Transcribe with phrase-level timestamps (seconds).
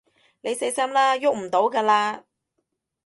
[0.41, 2.23] 你死心啦，逳唔到㗎喇